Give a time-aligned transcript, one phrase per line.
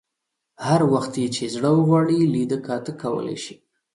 [0.67, 3.55] هر وخت یې چې زړه وغواړي لیده کاته کولای شي.